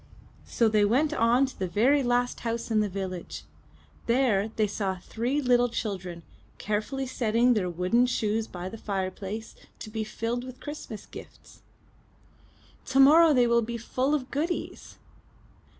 So 0.47 0.67
they 0.67 0.83
went 0.83 1.13
on 1.13 1.45
to 1.45 1.59
the 1.59 1.67
very 1.67 2.01
last 2.01 2.39
house 2.39 2.71
in 2.71 2.79
the 2.79 2.89
village. 2.89 3.43
There 4.07 4.47
they 4.55 4.65
saw 4.65 4.97
three 4.97 5.39
little 5.43 5.69
children 5.69 6.23
carefully 6.57 7.05
setting 7.05 7.53
their 7.53 7.69
wooden 7.69 8.07
shoes 8.07 8.47
by 8.47 8.67
the 8.67 8.79
fireplace, 8.79 9.53
to 9.77 9.91
be 9.91 10.03
filled 10.03 10.43
with 10.43 10.59
Christmas 10.59 11.05
gifts. 11.05 11.61
* 12.25 12.35
Tomorrow 12.83 13.35
they 13.35 13.45
will 13.45 13.61
be 13.61 13.77
full 13.77 14.15
of 14.15 14.31
goodies! 14.31 14.97